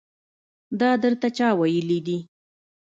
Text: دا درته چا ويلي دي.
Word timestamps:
دا 0.79 0.89
درته 1.03 1.27
چا 1.37 1.47
ويلي 1.59 1.99
دي. 2.05 2.17